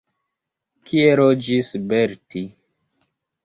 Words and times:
Kie 0.89 1.11
loĝis 1.21 1.71
Belti? 1.95 2.45